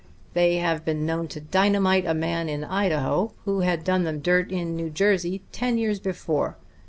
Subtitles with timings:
[0.33, 4.51] They have been known to dynamite a man in Idaho who had done them dirt
[4.51, 6.57] in New Jersey ten years before.